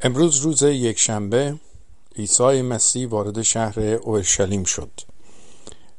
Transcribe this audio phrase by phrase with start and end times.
[0.00, 1.54] امروز روز یکشنبه
[2.16, 4.90] عیسی مسیح وارد شهر اورشلیم شد.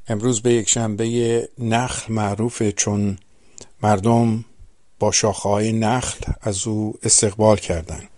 [0.08, 3.17] امروز به یکشنبه نخل معروفه چون
[3.83, 4.46] مردم
[5.00, 8.09] با شاخه‌های نخل از او استقبال کردند.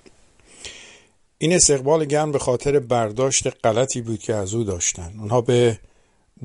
[1.37, 5.79] این استقبال گرم به خاطر برداشت غلطی بود که از او داشتن اونها به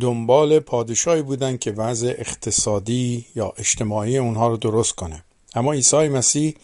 [0.01, 5.25] دنبال پادشاهی بودند که وضع اقتصادی یا اجتماعی اونها رو درست کنه.
[5.55, 6.55] اما عیسی مسیح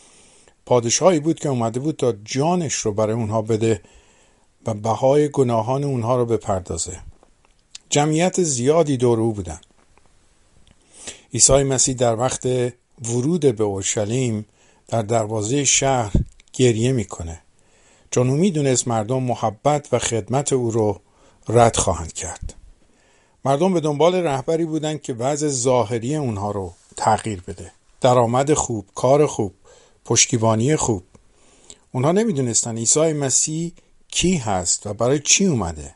[0.66, 3.80] پادشاهی بود که اومده بود تا جانش رو برای اونها بده
[4.66, 7.00] و بهای گناهان اونها رو بپردازه.
[7.90, 9.60] جمعیت زیادی دور او بودن.
[11.34, 12.46] عیسی مسیح در وقت
[13.08, 14.46] ورود به اورشلیم
[14.88, 16.12] در دروازه شهر
[16.52, 17.42] گریه می‌کنه.
[18.10, 21.00] چون او می‌دونست مردم محبت و خدمت او رو
[21.48, 22.54] رد خواهند کرد.
[23.44, 27.72] مردم به دنبال رهبری بودند که وضع ظاهری اونها رو تغییر بده.
[28.00, 29.54] درآمد خوب کار خوب
[30.04, 31.02] پشتیبانی خوب.
[31.92, 33.72] اونها نمی‌دونستن عیسی مسیح
[34.08, 35.94] کی هست و برای چی اومده.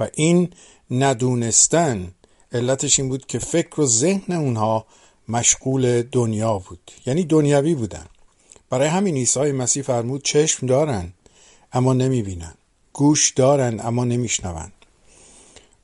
[0.00, 0.50] و این
[0.90, 2.12] ندونستن
[2.52, 4.86] علتش این بود که فکر و ذهن اونها
[5.28, 6.90] مشغول دنیا بود.
[7.06, 8.06] یعنی دنیوی بودن.
[8.70, 11.12] برای همین عیسی مسیح فرمود چشم دارن
[11.72, 12.54] اما نمی‌بینن.
[12.92, 14.72] گوش دارن اما نمیشنون.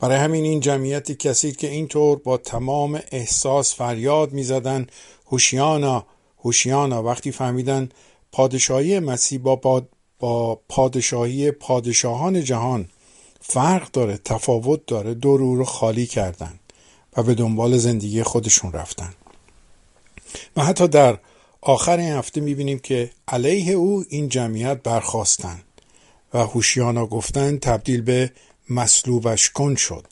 [0.00, 4.86] برای همین این جمعیتی کسی که اینطور با تمام احساس فریاد می‌زدن
[5.26, 6.06] هوشیانا
[6.44, 7.88] هوشیانا وقتی فهمیدن
[8.32, 9.86] پادشاهی مسیح با,
[10.18, 12.88] با پادشاهی پادشاهان جهان
[13.40, 16.60] فرق داره تفاوت داره دور رو خالی کردن
[17.16, 19.14] و به دنبال زندگی خودشون رفتن.
[20.56, 21.18] و حتی در
[21.60, 25.62] آخر این هفته می‌بینیم که علیه او این جمعیت برخواستن
[26.34, 28.32] و هوشیانا گفتن تبدیل به
[28.70, 30.06] مصلوبش کن شد.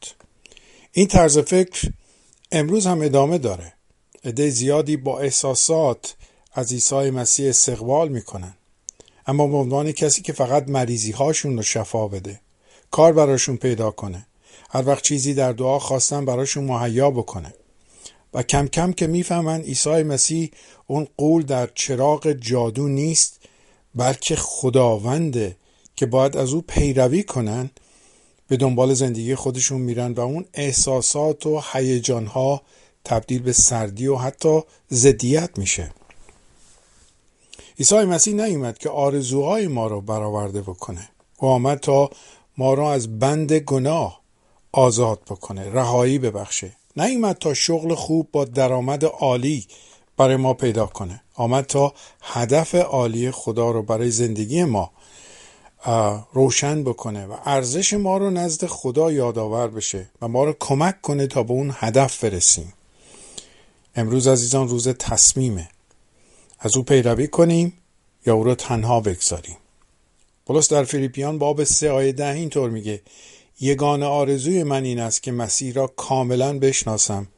[0.92, 1.92] این طرز فکر
[2.52, 3.72] امروز هم ادامه داره.
[4.24, 6.14] عده زیادی با احساسات
[6.52, 8.54] از عیسی مسیح استقبال می‌کنن.
[9.26, 12.40] اما به عنوان کسی که فقط مریضی هاشون رو شفا بده
[12.90, 14.26] کار براشون پیدا کنه.
[14.70, 17.54] هر وقت چیزی در دعا خواستن براشون مهیا بکنه.
[18.34, 20.50] و کم کم که می‌فهمن عیسی مسیح
[20.86, 23.40] اون قول در چراغ جادو نیست
[23.94, 25.56] بلکه خداونده
[25.96, 27.70] که باید از او پیروی کنن
[28.48, 32.62] به دنبال زندگی خودشون میرن و اون احساسات و هیجانها
[33.04, 34.60] تبدیل به سردی و حتی
[34.92, 35.92] ضدیت میشه.
[37.78, 41.08] عیسی مسیح نیومد که آرزوهای ما رو برآورده بکنه.
[41.38, 42.10] او آمد تا
[42.58, 44.20] ما رو از بند گناه
[44.72, 46.72] آزاد بکنه رهایی ببخشه.
[46.96, 49.66] نیومد تا شغل خوب با درآمد عالی
[50.16, 51.22] برای ما پیدا کنه.
[51.34, 54.90] آمد تا هدف عالی خدا رو برای زندگی ما
[56.32, 61.26] روشن بکنه و ارزش ما رو نزد خدا یادآور بشه و ما رو کمک کنه
[61.26, 62.72] تا به اون هدف برسیم.
[63.96, 65.68] امروز عزیزان روز تصمیمه.
[66.58, 67.72] از او پیروی کنیم
[68.26, 69.56] یا او را تنها بگذاریم.
[70.46, 73.02] پولس در فیلیپیان باب سه آیه ده اینطور میگه
[73.60, 77.28] یگان آرزوی من این است که مسیح را کاملا بشناسم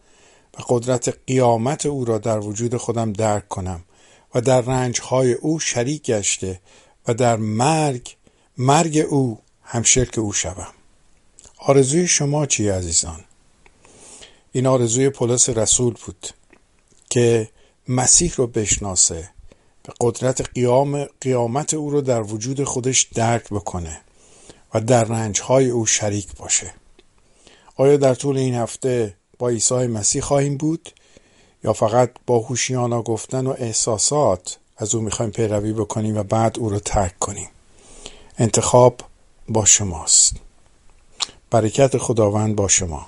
[0.58, 3.84] و قدرت قیامت او را در وجود خودم درک کنم
[4.34, 6.60] و در رنجهای او شریک گشته
[7.08, 8.16] و در مرگ
[8.58, 10.72] مرگ او همشرک او شوم.
[11.58, 13.24] آرزوی شما چی عزیزان؟
[14.52, 16.26] این آرزوی پولس رسول بود.
[17.14, 17.48] که
[17.88, 19.30] مسیح رو بشناسه
[19.88, 24.00] و قدرت قیام قیامت او رو در وجود خودش درک بکنه
[24.74, 26.74] و در رنجهای او شریک باشه.
[27.76, 30.90] آیا در طول این هفته با عیسی مسیح خواهیم بود؟
[31.64, 36.70] یا فقط با هوشیانا گفتن و احساسات از او می‌خوایم پیروی بکنیم و بعد او
[36.70, 37.48] رو ترک کنیم؟
[38.38, 39.00] انتخاب
[39.48, 40.36] با شماست.
[41.50, 43.06] برکت خداوند با شما.